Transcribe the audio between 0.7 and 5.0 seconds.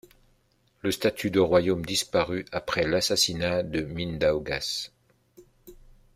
Le statut de royaume disparut après l'assassinat de Mindaugas.